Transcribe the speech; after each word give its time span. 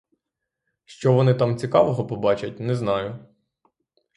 Що 0.85 1.13
вони 1.13 1.33
там 1.33 1.57
цікавого 1.57 2.07
побачать— 2.07 2.59
не 2.59 2.75
знаю. 2.75 3.25